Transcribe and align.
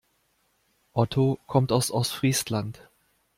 Otto 0.93 1.37
kommt 1.45 1.71
aus 1.71 1.91
Ostfriesland. 1.91 2.81